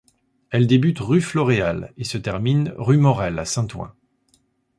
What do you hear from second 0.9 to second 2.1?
rue Floréal et